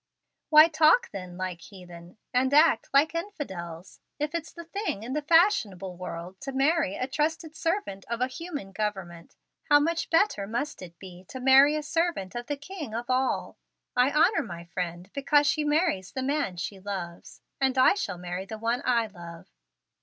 "Why 0.49 0.67
talk, 0.67 1.11
then, 1.11 1.37
like 1.37 1.61
heathen, 1.61 2.17
and 2.33 2.51
act 2.55 2.89
like 2.91 3.13
infidels? 3.13 3.99
If 4.17 4.33
it's 4.33 4.51
the 4.51 4.63
thing 4.63 5.03
in 5.03 5.13
the 5.13 5.21
fashionable 5.21 5.95
world 5.95 6.41
to 6.41 6.51
marry 6.51 6.95
a 6.95 7.05
trusted 7.05 7.55
servant 7.55 8.05
of 8.09 8.19
a 8.19 8.25
human 8.25 8.71
government, 8.71 9.35
how 9.69 9.79
much 9.79 10.09
better 10.09 10.47
must 10.47 10.81
it 10.81 10.97
be 10.97 11.23
to 11.25 11.39
marry 11.39 11.75
a 11.75 11.83
servant 11.83 12.33
of 12.33 12.47
the 12.47 12.57
King 12.57 12.95
of 12.95 13.11
All! 13.11 13.59
I 13.95 14.09
honor 14.09 14.41
my 14.41 14.63
friend 14.65 15.07
because 15.13 15.45
she 15.45 15.63
marries 15.63 16.13
the 16.13 16.23
man 16.23 16.57
she 16.57 16.79
loves, 16.79 17.41
and 17.59 17.77
I 17.77 17.93
shall 17.93 18.17
marry 18.17 18.45
the 18.45 18.57
one 18.57 18.81
I 18.83 19.05
love. 19.05 19.45